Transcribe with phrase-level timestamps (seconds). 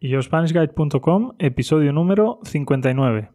[0.00, 3.30] YoSpanishGuide.com, episodio número 59.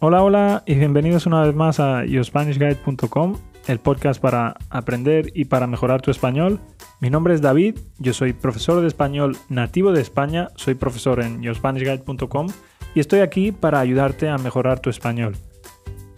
[0.00, 3.36] Hola, hola y bienvenidos una vez más a YoSpanishGuide.com,
[3.68, 6.58] el podcast para aprender y para mejorar tu español.
[6.98, 11.40] Mi nombre es David, yo soy profesor de español nativo de España, soy profesor en
[11.40, 12.48] YoSpanishGuide.com
[12.94, 15.36] y estoy aquí para ayudarte a mejorar tu español.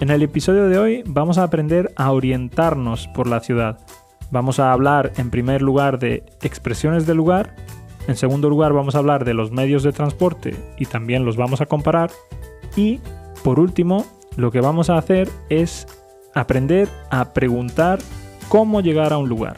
[0.01, 3.79] En el episodio de hoy vamos a aprender a orientarnos por la ciudad.
[4.31, 7.55] Vamos a hablar en primer lugar de expresiones del lugar,
[8.09, 11.61] en segundo lugar vamos a hablar de los medios de transporte y también los vamos
[11.61, 12.11] a comparar
[12.77, 13.01] y
[13.45, 14.05] por último
[14.37, 15.87] lo que vamos a hacer es
[16.35, 18.01] aprender a preguntar
[18.49, 19.57] cómo llegar a un lugar.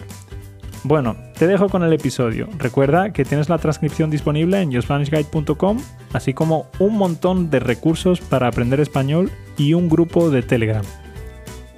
[0.83, 2.49] Bueno, te dejo con el episodio.
[2.59, 5.79] Recuerda que tienes la transcripción disponible en yourspanishguide.com,
[6.13, 10.85] así como un montón de recursos para aprender español y un grupo de Telegram.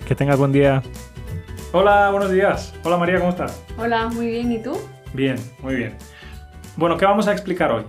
[0.06, 0.82] Que tengas buen día.
[1.72, 2.74] Hola, buenos días.
[2.84, 3.62] Hola María, ¿cómo estás?
[3.78, 4.52] Hola, muy bien.
[4.52, 4.76] ¿Y tú?
[5.14, 5.96] Bien, muy bien.
[6.76, 7.84] Bueno, ¿qué vamos a explicar hoy?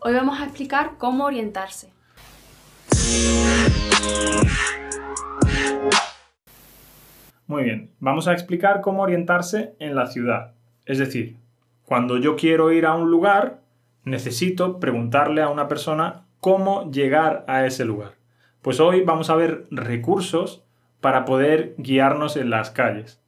[0.00, 1.92] Hoy vamos a explicar cómo orientarse.
[7.46, 10.57] Muy bien, vamos a explicar cómo orientarse en la ciudad.
[10.88, 11.36] Es decir,
[11.84, 13.60] cuando yo quiero ir a un lugar,
[14.04, 18.12] necesito preguntarle a una persona cómo llegar a ese lugar.
[18.62, 20.64] Pues hoy vamos a ver recursos
[21.02, 23.22] para poder guiarnos en las calles.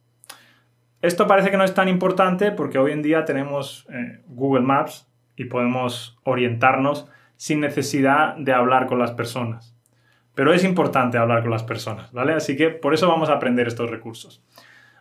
[1.03, 5.07] Esto parece que no es tan importante porque hoy en día tenemos eh, Google Maps
[5.35, 9.75] y podemos orientarnos sin necesidad de hablar con las personas.
[10.33, 12.33] Pero es importante hablar con las personas, ¿vale?
[12.33, 14.43] Así que por eso vamos a aprender estos recursos.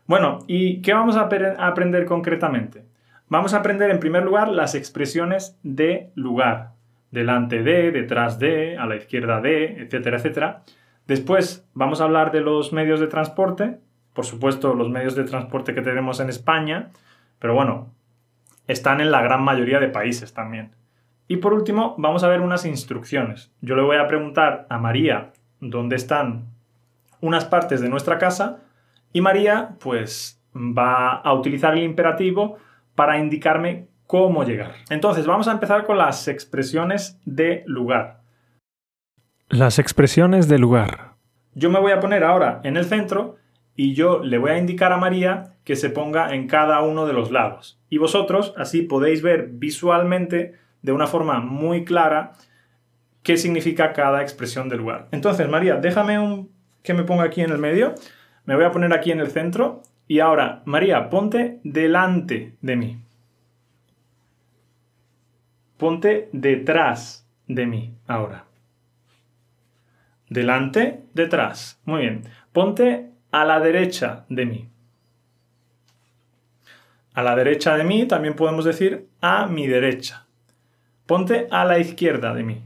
[0.07, 2.85] Bueno, ¿y qué vamos a aprender concretamente?
[3.29, 6.73] Vamos a aprender en primer lugar las expresiones de lugar.
[7.13, 10.63] Delante de, detrás de, a la izquierda de, etcétera, etcétera.
[11.07, 13.79] Después vamos a hablar de los medios de transporte.
[14.15, 16.91] Por supuesto, los medios de transporte que tenemos en España.
[17.39, 17.93] Pero bueno,
[18.67, 20.71] están en la gran mayoría de países también.
[21.27, 23.53] Y por último, vamos a ver unas instrucciones.
[23.61, 26.47] Yo le voy a preguntar a María dónde están
[27.21, 28.61] unas partes de nuestra casa
[29.13, 32.57] y María pues va a utilizar el imperativo
[32.95, 34.75] para indicarme cómo llegar.
[34.91, 38.21] Entonces, vamos a empezar con las expresiones de lugar.
[39.49, 41.15] Las expresiones de lugar.
[41.55, 43.37] Yo me voy a poner ahora en el centro
[43.77, 47.13] y yo le voy a indicar a María que se ponga en cada uno de
[47.13, 47.81] los lados.
[47.89, 52.33] Y vosotros así podéis ver visualmente de una forma muy clara
[53.23, 55.09] qué significa cada expresión del lugar.
[55.13, 56.51] Entonces, María, déjame un,
[56.83, 57.95] que me ponga aquí en el medio.
[58.45, 59.83] Me voy a poner aquí en el centro.
[60.07, 62.99] Y ahora, María, ponte delante de mí.
[65.77, 68.45] Ponte detrás de mí ahora.
[70.29, 71.81] Delante, detrás.
[71.85, 72.25] Muy bien.
[72.53, 74.69] Ponte a la derecha de mí.
[77.15, 80.27] A la derecha de mí también podemos decir a mi derecha.
[81.07, 82.65] Ponte a la izquierda de mí.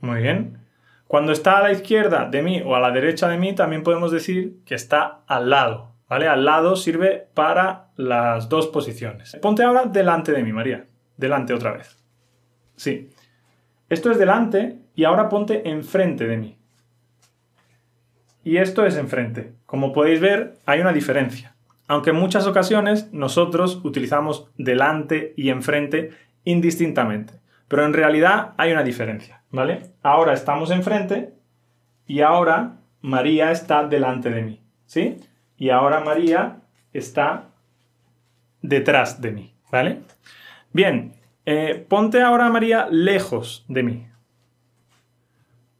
[0.00, 0.58] Muy bien.
[1.08, 4.12] Cuando está a la izquierda de mí o a la derecha de mí, también podemos
[4.12, 5.96] decir que está al lado.
[6.08, 6.28] ¿Vale?
[6.28, 9.36] Al lado sirve para las dos posiciones.
[9.42, 10.86] Ponte ahora delante de mí, María.
[11.16, 11.98] Delante otra vez.
[12.76, 13.10] Sí.
[13.88, 16.58] Esto es delante y ahora ponte enfrente de mí.
[18.44, 19.54] Y esto es enfrente.
[19.66, 21.56] Como podéis ver, hay una diferencia
[21.88, 26.10] aunque en muchas ocasiones nosotros utilizamos delante y enfrente
[26.44, 27.34] indistintamente.
[27.66, 29.90] Pero en realidad hay una diferencia, ¿vale?
[30.02, 31.34] Ahora estamos enfrente
[32.06, 35.16] y ahora María está delante de mí, ¿sí?
[35.56, 36.60] Y ahora María
[36.92, 37.48] está
[38.62, 40.00] detrás de mí, ¿vale?
[40.72, 41.14] Bien,
[41.46, 44.06] eh, ponte ahora María lejos de mí.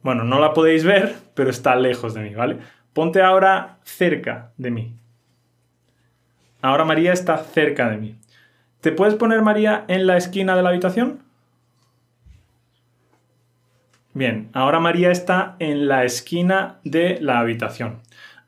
[0.01, 2.59] Bueno, no la podéis ver, pero está lejos de mí, ¿vale?
[2.93, 4.95] Ponte ahora cerca de mí.
[6.61, 8.15] Ahora María está cerca de mí.
[8.81, 11.23] ¿Te puedes poner María en la esquina de la habitación?
[14.19, 18.01] Bien, ahora María está en la esquina de la habitación.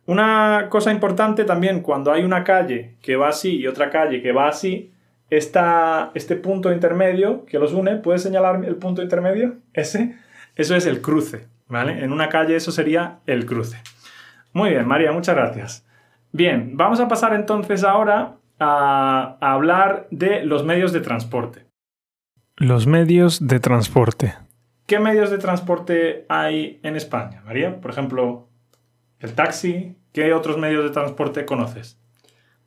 [0.06, 4.34] Una cosa importante también, cuando hay una calle que va así y otra calle que
[4.34, 4.92] va así,
[5.30, 9.60] este punto intermedio que los une, ¿puedes señalar el punto intermedio?
[9.72, 10.18] Ese,
[10.58, 12.04] eso es el cruce, ¿vale?
[12.04, 13.78] En una calle eso sería el cruce.
[14.52, 15.88] Muy bien, María, muchas gracias.
[16.34, 21.66] Bien, vamos a pasar entonces ahora a, hablar de los medios de transporte.
[22.58, 24.34] Los medios de transporte.
[24.92, 27.80] ¿Qué medios de transporte hay en España, María?
[27.80, 28.50] Por ejemplo,
[29.22, 29.96] el taxi.
[30.12, 31.98] ¿Qué otros medios de transporte conoces?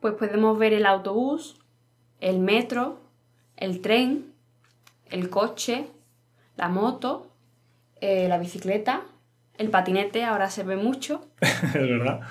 [0.00, 1.60] Pues podemos ver el autobús,
[2.20, 2.98] el metro,
[3.58, 4.32] el tren,
[5.10, 5.84] el coche,
[6.56, 7.30] la moto
[8.00, 9.02] eh, la bicicleta,
[9.58, 11.26] el patinete, ahora se ve mucho.
[11.42, 12.22] es verdad.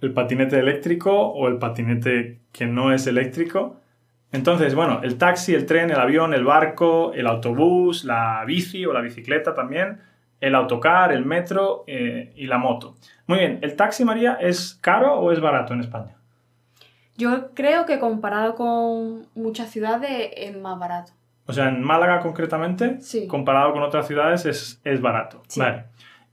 [0.00, 3.81] El patinete eléctrico o el patinete que no es eléctrico.
[4.32, 8.92] Entonces, bueno, el taxi, el tren, el avión, el barco, el autobús, la bici o
[8.92, 10.00] la bicicleta también,
[10.40, 12.94] el autocar, el metro eh, y la moto.
[13.26, 16.16] Muy bien, ¿el taxi, María, es caro o es barato en España?
[17.16, 21.12] Yo creo que comparado con muchas ciudades es más barato.
[21.46, 23.26] O sea, en Málaga concretamente, Sí.
[23.26, 25.42] comparado con otras ciudades, es, es barato.
[25.48, 25.60] Sí.
[25.60, 25.84] Vale.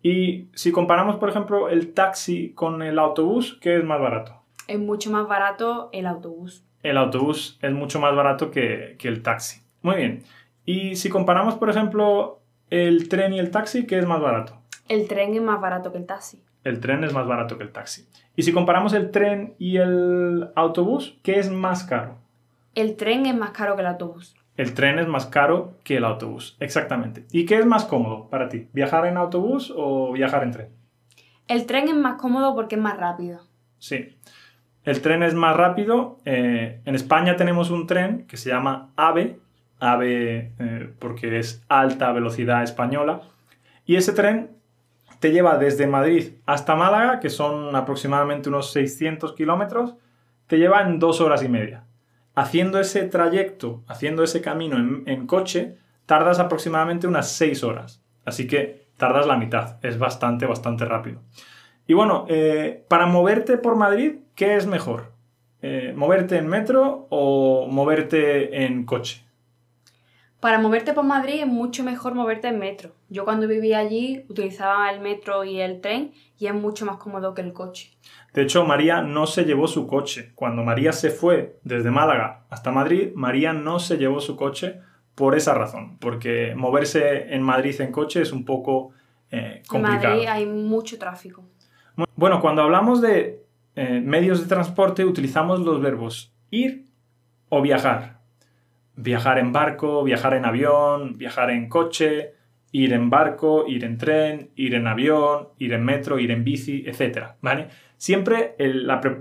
[0.01, 4.41] Y si comparamos, por ejemplo, el taxi con el autobús, ¿qué es más barato?
[4.67, 6.63] Es mucho más barato el autobús.
[6.83, 9.61] El autobús es mucho más barato que, que el taxi.
[9.81, 10.23] Muy bien.
[10.65, 14.61] Y si comparamos, por ejemplo, el tren y el taxi, ¿qué es más barato?
[14.87, 16.43] El tren es más barato que el taxi.
[16.63, 18.07] El tren es más barato que el taxi.
[18.35, 22.17] Y si comparamos el tren y el autobús, ¿qué es más caro?
[22.75, 24.35] El tren es más caro que el autobús.
[24.57, 27.25] El tren es más caro que el autobús, exactamente.
[27.31, 28.67] ¿Y qué es más cómodo para ti?
[28.73, 30.69] ¿Viajar en autobús o viajar en tren?
[31.47, 33.39] El tren es más cómodo porque es más rápido.
[33.77, 34.17] Sí.
[34.89, 36.17] El tren es más rápido.
[36.25, 39.39] Eh, en España tenemos un tren que se llama AVE,
[39.79, 43.21] AVE eh, porque es alta velocidad española.
[43.85, 44.49] Y ese tren
[45.19, 49.93] te lleva desde Madrid hasta Málaga, que son aproximadamente unos 600 kilómetros,
[50.47, 51.83] te lleva en dos horas y media.
[52.33, 55.77] Haciendo ese trayecto, haciendo ese camino en, coche,
[56.07, 58.01] tardas aproximadamente unas 6 horas.
[58.25, 59.77] Así que tardas la mitad.
[59.85, 61.21] Es bastante, bastante rápido.
[61.89, 65.11] Y bueno, eh, para moverte por Madrid, ¿qué es mejor?
[65.63, 69.25] Eh, ¿Moverte en metro o moverte en coche?
[70.39, 72.91] Para moverte por Madrid es mucho mejor moverte en metro.
[73.09, 77.33] Yo cuando vivía allí utilizaba el metro y el tren y es mucho más cómodo
[77.33, 77.97] que el coche.
[78.35, 80.31] De hecho, María no se llevó su coche.
[80.35, 84.79] Cuando María se fue desde Málaga hasta Madrid, María no se llevó su coche
[85.15, 88.91] por esa razón, porque moverse en Madrid en coche es un poco
[89.31, 90.13] eh, En complicado.
[90.13, 91.45] Madrid hay mucho tráfico.
[92.15, 93.43] Bueno, cuando hablamos de
[93.75, 96.85] eh, medios de transporte utilizamos los verbos ir
[97.49, 98.19] o viajar.
[98.95, 102.33] Viajar en barco, viajar en avión, viajar en coche,
[102.71, 106.83] ir en barco, ir en tren, ir en avión, ir en metro, ir en bici,
[106.85, 107.35] etc.
[107.41, 107.69] ¿vale?
[107.97, 108.55] Siempre,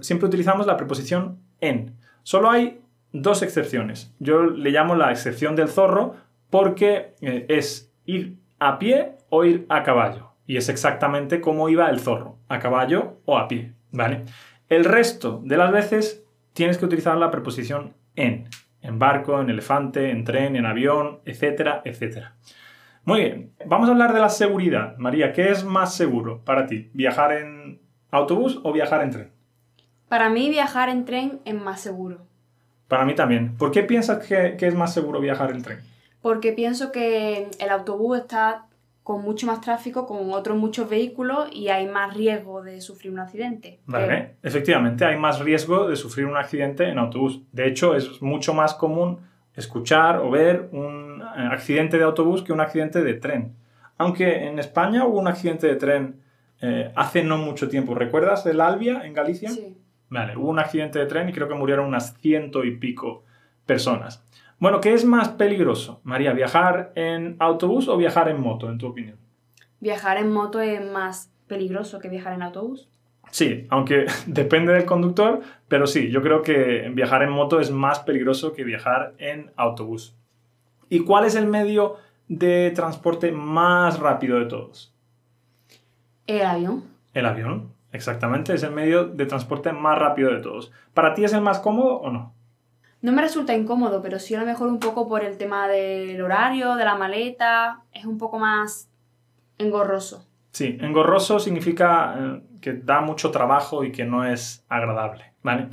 [0.01, 1.97] siempre utilizamos la preposición en.
[2.23, 2.81] Solo hay
[3.13, 4.15] dos excepciones.
[4.19, 6.17] Yo le llamo la excepción del zorro
[6.51, 10.33] porque eh, es ir a pie o ir a caballo.
[10.49, 14.25] Y es exactamente como iba el zorro, a caballo o a pie, ¿vale?
[14.71, 16.25] El resto de las veces
[16.55, 18.49] tienes que utilizar la preposición en.
[18.81, 22.35] En barco, en elefante, en tren, en avión, etcétera, etcétera.
[23.05, 24.97] Muy bien, vamos a hablar de la seguridad.
[24.97, 26.89] María, ¿qué es más seguro para ti?
[26.95, 29.33] ¿Viajar en autobús o viajar en tren?
[30.09, 32.27] Para mí viajar en tren es más seguro.
[32.87, 33.55] Para mí también.
[33.59, 35.81] ¿Por qué piensas que, que es más seguro viajar en tren?
[36.23, 38.68] Porque pienso que el autobús está
[39.09, 43.21] con mucho más tráfico, con otros muchos vehículos y hay más riesgo de sufrir un
[43.21, 43.81] accidente.
[43.87, 47.41] Vale, efectivamente, hay más riesgo de sufrir un accidente en autobús.
[47.51, 49.21] De hecho, es mucho más común
[49.55, 53.55] escuchar o ver un eh, accidente de autobús que un accidente de tren.
[53.97, 56.21] Aunque en España hubo un accidente de tren
[56.61, 57.95] eh, hace no mucho tiempo.
[57.95, 59.49] ¿Recuerdas el Albia en Galicia?
[59.49, 59.75] Sí.
[60.11, 63.25] Vale, hubo un accidente de tren y creo que murieron unas ciento y pico
[63.65, 64.23] personas.
[64.61, 66.33] Bueno, ¿qué es más peligroso, María?
[66.33, 69.17] ¿Viajar en autobús o viajar en moto, en tu opinión?
[69.79, 72.89] Viajar en moto es más peligroso que viajar en autobús.
[73.31, 78.01] Sí, aunque depende del conductor, pero sí, yo creo que viajar en moto es más
[78.01, 80.17] peligroso que viajar en autobús.
[80.89, 84.93] ¿Y cuál es el medio de transporte más rápido de todos?
[86.27, 86.85] El avión.
[87.15, 90.73] El avión, exactamente, es el medio de transporte más rápido de todos.
[90.95, 92.35] ¿Para ti es el más cómodo o no?
[93.01, 96.21] No me resulta incómodo, pero sí a lo mejor un poco por el tema del
[96.21, 97.83] horario, de la maleta.
[97.93, 98.91] Es un poco más
[99.59, 100.27] engorroso.
[100.51, 105.69] Sí, engorroso significa eh, que da mucho trabajo y que no es agradable, ¿vale?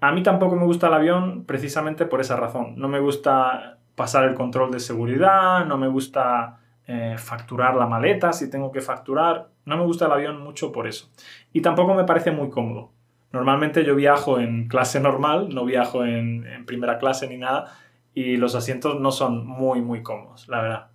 [0.00, 2.74] A mí tampoco me gusta el avión precisamente por esa razón.
[2.76, 8.32] No me gusta pasar el control de seguridad, no me gusta eh, facturar la maleta
[8.32, 9.48] si tengo que facturar.
[9.64, 11.10] No me gusta el avión mucho por eso.
[11.52, 12.92] Y tampoco me parece muy cómodo.
[13.32, 17.72] Normalmente yo viajo en clase normal, no viajo en, en primera clase ni nada,
[18.14, 20.86] y los asientos no son muy, muy cómodos, la verdad.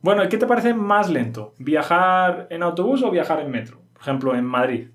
[0.00, 1.54] Bueno, ¿y qué te parece más lento?
[1.58, 3.82] ¿Viajar en autobús o viajar en metro?
[3.92, 4.88] Por ejemplo, en Madrid.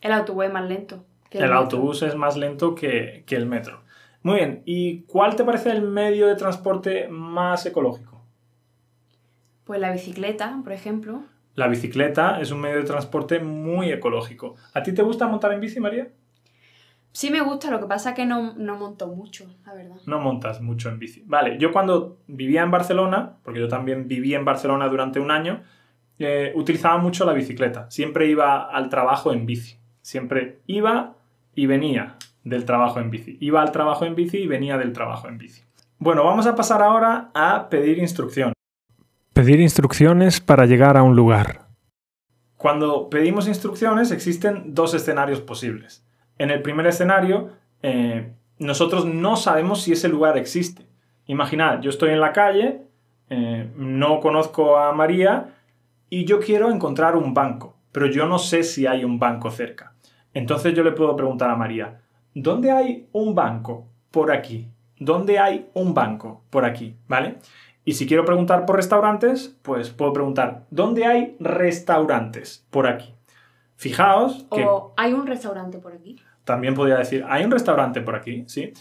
[0.00, 1.04] El autobús es más lento.
[1.30, 1.58] que El metro.
[1.58, 3.82] autobús es más lento que, que el metro.
[4.22, 8.22] Muy bien, ¿y cuál te parece el medio de transporte más ecológico?
[9.64, 11.24] Pues la bicicleta, por ejemplo.
[11.54, 14.56] La bicicleta es un medio de transporte muy ecológico.
[14.72, 16.08] ¿A ti te gusta montar en bici, María?
[17.12, 19.94] Sí me gusta, lo que pasa es que no, no monto mucho, la verdad.
[20.06, 21.22] No montas mucho en bici.
[21.26, 25.62] Vale, yo cuando vivía en Barcelona, porque yo también viví en Barcelona durante un año,
[26.18, 27.88] eh, utilizaba mucho la bicicleta.
[27.88, 29.78] Siempre iba al trabajo en bici.
[30.00, 31.14] Siempre iba
[31.54, 33.36] y venía del trabajo en bici.
[33.40, 35.62] Iba al trabajo en bici y venía del trabajo en bici.
[35.98, 38.53] Bueno, vamos a pasar ahora a pedir instrucción.
[39.34, 41.66] Pedir instrucciones para llegar a un lugar.
[42.56, 46.06] Cuando pedimos instrucciones existen dos escenarios posibles.
[46.38, 47.48] En el primer escenario,
[47.82, 50.86] eh, nosotros no sabemos si ese lugar existe.
[51.26, 52.82] Imaginad, yo estoy en la calle,
[53.28, 55.56] eh, no conozco a María
[56.08, 59.94] y yo quiero encontrar un banco, pero yo no sé si hay un banco cerca.
[60.32, 62.02] Entonces yo le puedo preguntar a María,
[62.34, 63.88] ¿dónde hay un banco?
[64.12, 64.70] Por aquí.
[64.96, 66.44] ¿Dónde hay un banco?
[66.50, 67.38] Por aquí, ¿vale?
[67.84, 72.66] Y si quiero preguntar por restaurantes, pues puedo preguntar, ¿dónde hay restaurantes?
[72.70, 73.14] Por aquí.
[73.76, 74.64] Fijaos que...
[74.64, 76.16] O hay un restaurante por aquí.
[76.44, 78.72] También podría decir, hay un restaurante por aquí, ¿sí?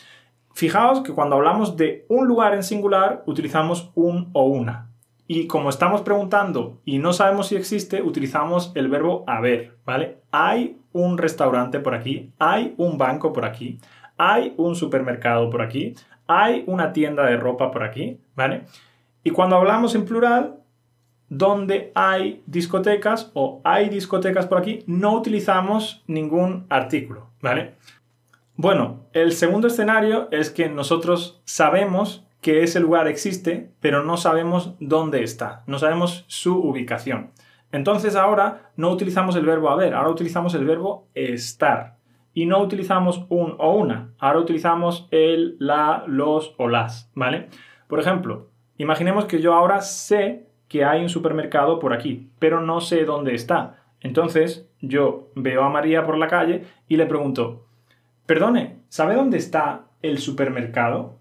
[0.53, 4.89] Fijaos que cuando hablamos de un lugar en singular, utilizamos un o una.
[5.27, 10.19] Y como estamos preguntando y no sabemos si existe, utilizamos el verbo haber, ¿vale?
[10.31, 13.79] Hay un restaurante por aquí, hay un banco por aquí,
[14.17, 15.95] hay un supermercado por aquí,
[16.27, 18.65] hay una tienda de ropa por aquí, ¿vale?
[19.23, 20.59] Y cuando hablamos en plural,
[21.29, 27.75] donde hay discotecas o hay discotecas por aquí, no utilizamos ningún artículo, ¿vale?
[28.55, 34.75] Bueno, el segundo escenario es que nosotros sabemos que ese lugar existe, pero no sabemos
[34.79, 37.31] dónde está, no sabemos su ubicación.
[37.71, 41.97] Entonces ahora no utilizamos el verbo haber, ahora utilizamos el verbo estar.
[42.35, 47.49] Y no utilizamos un o una, ahora utilizamos el, la, los o las, ¿vale?
[47.87, 52.81] Por ejemplo, imaginemos que yo ahora sé que hay un supermercado por aquí, pero no
[52.81, 53.83] sé dónde está.
[54.01, 57.65] Entonces yo veo a María por la calle y le pregunto,
[58.25, 61.19] perdone, ¿sabe dónde está el supermercado?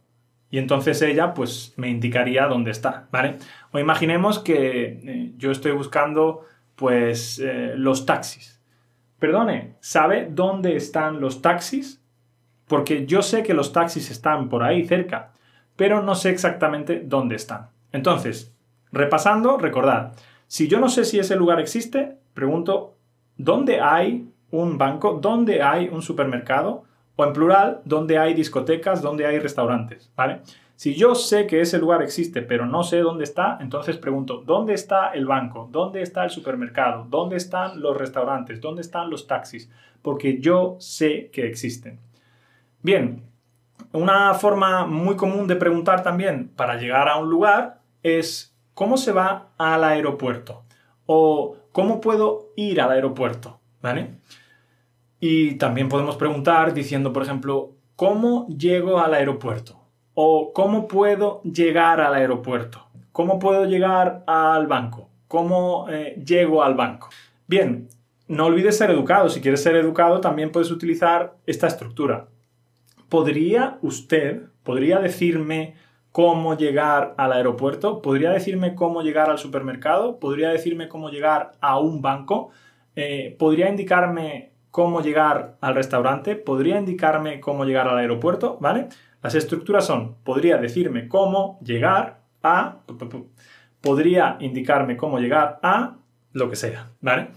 [0.50, 3.37] Y entonces ella pues me indicaría dónde está, ¿vale?
[3.73, 6.44] O imaginemos que eh, yo estoy buscando
[6.76, 8.61] pues eh, los taxis.
[9.18, 12.02] Perdone, ¿sabe dónde están los taxis?
[12.66, 15.32] Porque yo sé que los taxis están por ahí cerca,
[15.76, 17.69] pero no sé exactamente dónde están.
[17.93, 18.55] Entonces,
[18.91, 20.12] repasando, recordad,
[20.47, 22.97] si yo no sé si ese lugar existe, pregunto,
[23.37, 25.19] ¿dónde hay un banco?
[25.21, 26.85] ¿Dónde hay un supermercado?
[27.17, 30.41] O en plural, donde hay discotecas, donde hay restaurantes, ¿vale?
[30.76, 34.75] Si yo sé que ese lugar existe, pero no sé dónde está, entonces pregunto, ¿dónde
[34.75, 35.69] está el banco?
[35.71, 37.07] ¿Dónde está el supermercado?
[37.09, 38.61] ¿Dónde están los restaurantes?
[38.61, 39.71] ¿Dónde están los taxis?
[40.02, 42.00] Porque yo sé que existen.
[42.83, 43.23] Bien,
[43.93, 49.12] una forma muy común de preguntar también para llegar a un lugar es ¿cómo se
[49.12, 50.62] va al aeropuerto?
[51.07, 53.61] O ¿cómo puedo ir al aeropuerto?
[53.81, 54.19] ¿Vale?
[55.21, 59.81] Y también podemos preguntar diciendo, por ejemplo, ¿cómo llego al aeropuerto?
[60.15, 62.87] O ¿cómo puedo llegar al aeropuerto?
[63.12, 65.09] ¿Cómo puedo llegar al banco?
[65.29, 67.09] ¿Cómo eh, llego al banco?
[67.47, 67.89] Bien,
[68.29, 69.29] no olvides ser educado.
[69.29, 72.29] Si quieres ser educado, también puedes utilizar esta estructura.
[73.12, 75.75] ¿Podría usted, podría decirme
[76.12, 78.00] cómo llegar al aeropuerto?
[78.00, 80.19] ¿Podría decirme cómo llegar al supermercado?
[80.19, 82.52] ¿Podría decirme cómo llegar a un banco?
[82.97, 88.88] Eh, ¿Podría indicarme cómo llegar al restaurante, podría indicarme cómo llegar al aeropuerto, ¿vale?
[89.23, 92.78] Las estructuras son, podría decirme cómo llegar a,
[93.83, 95.97] podría indicarme cómo llegar a
[96.33, 97.28] lo que sea, ¿vale?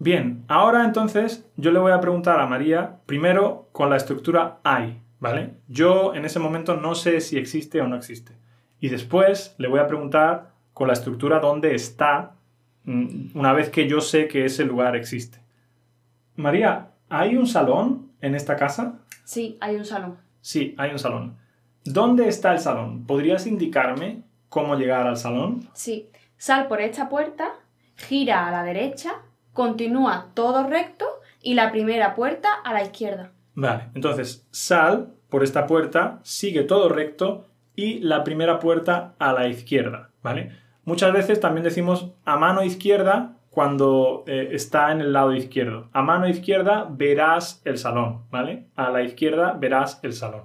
[0.00, 5.02] Bien, ahora entonces yo le voy a preguntar a María primero con la estructura hay,
[5.18, 5.54] ¿vale?
[5.66, 8.32] Yo en ese momento no sé si existe o no existe.
[8.80, 12.36] Y después le voy a preguntar con la estructura dónde está
[12.84, 15.40] mm, una vez que yo sé que ese lugar existe.
[16.36, 19.00] María, ¿hay un salón en esta casa?
[19.24, 20.16] Sí, hay un salón.
[20.40, 21.36] Sí, hay un salón.
[21.84, 23.04] ¿Dónde está el salón?
[23.04, 25.68] ¿Podrías indicarme cómo llegar al salón?
[25.72, 27.54] Sí, sal por esta puerta,
[27.96, 29.22] gira a la derecha,
[29.58, 31.04] continúa todo recto
[31.42, 33.32] y la primera puerta a la izquierda.
[33.54, 39.48] Vale, entonces sal por esta puerta, sigue todo recto y la primera puerta a la
[39.48, 40.52] izquierda, ¿vale?
[40.84, 45.88] Muchas veces también decimos a mano izquierda cuando eh, está en el lado izquierdo.
[45.92, 48.68] A mano izquierda verás el salón, ¿vale?
[48.76, 50.44] A la izquierda verás el salón.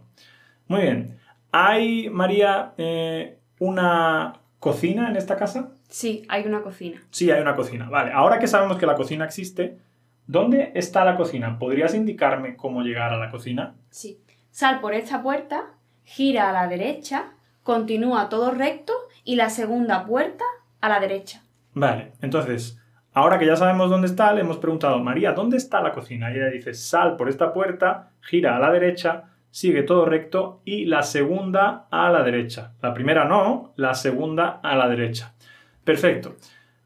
[0.67, 1.19] Muy bien.
[1.51, 5.73] ¿Hay, María, eh, una cocina en esta casa?
[5.89, 7.03] Sí, hay una cocina.
[7.11, 7.89] Sí, hay una cocina.
[7.89, 9.77] Vale, ahora que sabemos que la cocina existe,
[10.25, 11.59] ¿dónde está la cocina?
[11.59, 13.75] ¿Podrías indicarme cómo llegar a la cocina?
[13.89, 14.21] Sí.
[14.51, 15.73] Sal por esta puerta,
[16.05, 18.93] gira a la derecha, continúa todo recto
[19.25, 20.45] y la segunda puerta
[20.79, 21.43] a la derecha.
[21.73, 22.79] Vale, entonces
[23.15, 26.31] Ahora que ya sabemos dónde está, le hemos preguntado, María, ¿dónde está la cocina?
[26.31, 30.85] Y ella dice, sal por esta puerta, gira a la derecha, sigue todo recto y
[30.85, 32.73] la segunda a la derecha.
[32.81, 35.35] La primera no, la segunda a la derecha.
[35.83, 36.37] Perfecto.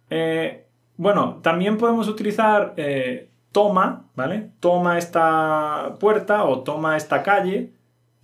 [0.10, 4.52] Eh, bueno, también podemos utilizar eh, toma, ¿vale?
[4.60, 7.72] Toma esta puerta o toma esta calle,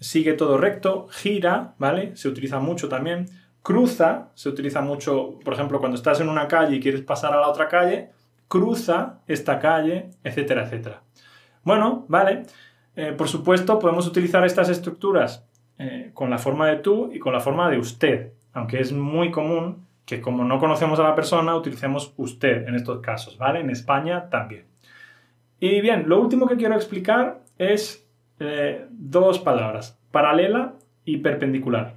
[0.01, 2.13] sigue todo recto, gira, ¿vale?
[2.17, 3.27] Se utiliza mucho también.
[3.61, 7.39] Cruza, se utiliza mucho, por ejemplo, cuando estás en una calle y quieres pasar a
[7.39, 8.09] la otra calle,
[8.49, 11.01] cruza esta calle, etcétera, etcétera.
[11.63, 12.43] Bueno, vale.
[12.95, 15.45] Eh, por supuesto, podemos utilizar estas estructuras
[15.79, 19.31] eh, con la forma de tú y con la forma de usted, aunque es muy
[19.31, 23.61] común que como no conocemos a la persona, utilicemos usted en estos casos, ¿vale?
[23.61, 24.65] En España también.
[25.59, 28.05] Y bien, lo último que quiero explicar es
[28.39, 30.73] eh, dos palabras, paralela
[31.05, 31.95] y perpendicular.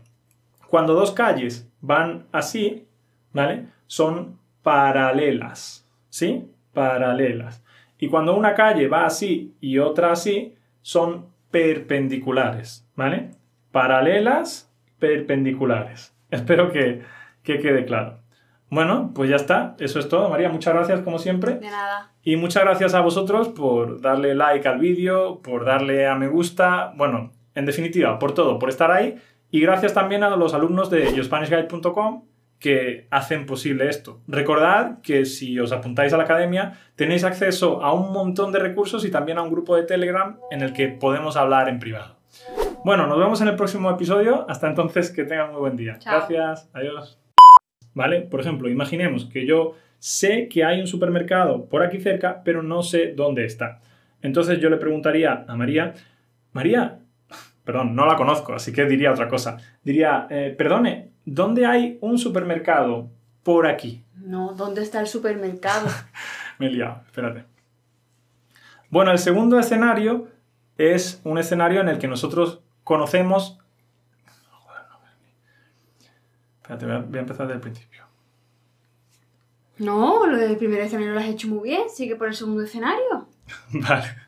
[0.68, 2.86] Cuando dos calles van así,
[3.32, 3.66] ¿vale?
[3.86, 6.48] Son paralelas, ¿sí?
[6.72, 7.62] Paralelas.
[7.98, 10.55] Y cuando una calle va así y otra así,
[10.86, 13.32] son perpendiculares, ¿vale?
[13.72, 16.14] Paralelas, perpendiculares.
[16.30, 17.02] Espero que,
[17.42, 18.20] que quede claro.
[18.70, 19.74] Bueno, pues ya está.
[19.80, 20.48] Eso es todo, María.
[20.48, 21.56] Muchas gracias, como siempre.
[21.56, 22.12] De nada.
[22.22, 26.92] Y muchas gracias a vosotros por darle like al vídeo, por darle a me gusta.
[26.94, 29.16] Bueno, en definitiva, por todo, por estar ahí.
[29.50, 32.22] Y gracias también a los alumnos de yourspanishguide.com
[32.58, 34.20] que hacen posible esto.
[34.26, 39.04] Recordad que si os apuntáis a la academia tenéis acceso a un montón de recursos
[39.04, 42.16] y también a un grupo de Telegram en el que podemos hablar en privado.
[42.84, 44.46] Bueno, nos vemos en el próximo episodio.
[44.48, 45.98] Hasta entonces, que tengan muy buen día.
[45.98, 46.14] Chao.
[46.14, 46.70] Gracias.
[46.72, 47.18] Adiós.
[47.94, 48.22] ¿Vale?
[48.22, 52.82] Por ejemplo, imaginemos que yo sé que hay un supermercado por aquí cerca, pero no
[52.82, 53.80] sé dónde está.
[54.22, 55.94] Entonces yo le preguntaría a María,
[56.52, 57.00] María,
[57.64, 59.56] perdón, no la conozco, así que diría otra cosa.
[59.82, 63.10] Diría, eh, perdone, ¿dónde hay un supermercado
[63.42, 64.02] por aquí?
[64.14, 65.88] No, ¿dónde está el supermercado?
[66.58, 67.44] Me he liado, espérate.
[68.88, 70.28] Bueno, el segundo escenario
[70.78, 73.58] es un escenario en el que nosotros conocemos...
[74.50, 74.98] Joder, no,
[76.62, 78.04] Espérate, voy a, voy a empezar desde el principio.
[79.78, 81.90] No, lo del primer escenario lo has hecho muy bien.
[81.90, 83.28] Sigue por el segundo escenario.
[83.72, 84.25] Vale.